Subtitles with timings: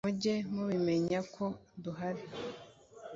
[0.05, 1.45] mujye mubimenya ko
[1.83, 2.23] duhari